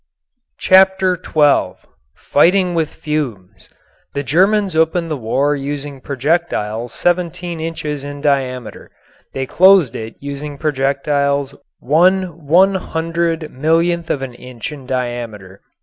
CHAPTER 0.57 1.13
XII 1.15 1.75
FIGHTING 2.15 2.73
WITH 2.73 2.91
FUMES 2.91 3.69
The 4.15 4.23
Germans 4.23 4.75
opened 4.75 5.11
the 5.11 5.15
war 5.15 5.55
using 5.55 6.01
projectiles 6.01 6.91
seventeen 6.91 7.59
inches 7.59 8.03
in 8.03 8.19
diameter. 8.19 8.89
They 9.35 9.45
closed 9.45 9.95
it 9.95 10.15
using 10.17 10.57
projectiles 10.57 11.53
one 11.77 12.43
one 12.47 12.73
hundred 12.73 13.51
millionth 13.51 14.09
of 14.09 14.23
an 14.23 14.33
inch 14.33 14.71
in 14.71 14.87
diameter. 14.87 15.61